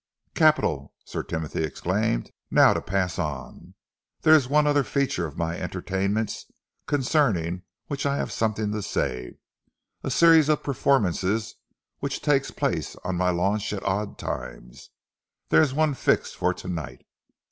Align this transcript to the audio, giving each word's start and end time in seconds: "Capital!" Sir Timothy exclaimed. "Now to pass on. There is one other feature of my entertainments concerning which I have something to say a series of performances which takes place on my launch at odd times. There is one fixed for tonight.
"Capital!" 0.33 0.95
Sir 1.05 1.21
Timothy 1.21 1.63
exclaimed. 1.63 2.31
"Now 2.49 2.73
to 2.73 2.81
pass 2.81 3.19
on. 3.19 3.75
There 4.21 4.33
is 4.33 4.47
one 4.49 4.65
other 4.65 4.83
feature 4.83 5.27
of 5.27 5.37
my 5.37 5.55
entertainments 5.59 6.47
concerning 6.87 7.61
which 7.85 8.07
I 8.07 8.17
have 8.17 8.31
something 8.31 8.71
to 8.71 8.81
say 8.81 9.33
a 10.03 10.09
series 10.09 10.49
of 10.49 10.63
performances 10.63 11.53
which 11.99 12.19
takes 12.21 12.49
place 12.49 12.95
on 13.03 13.15
my 13.15 13.29
launch 13.29 13.71
at 13.73 13.83
odd 13.83 14.17
times. 14.17 14.89
There 15.49 15.61
is 15.61 15.71
one 15.71 15.93
fixed 15.93 16.35
for 16.35 16.51
tonight. 16.51 17.05